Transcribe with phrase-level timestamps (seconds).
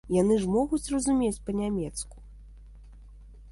[0.13, 2.17] Яны ж могуць разумець па-нямецку.